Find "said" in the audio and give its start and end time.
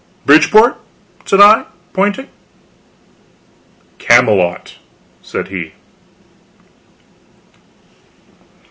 1.25-1.39, 5.21-5.49